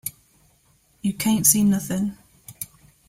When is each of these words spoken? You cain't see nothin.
You 1.03 1.13
cain't 1.13 1.45
see 1.45 1.63
nothin. 1.63 2.17